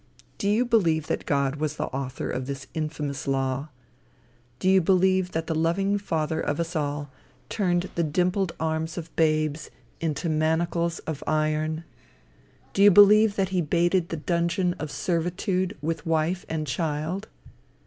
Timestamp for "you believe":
0.49-1.05, 4.67-5.33, 12.81-13.35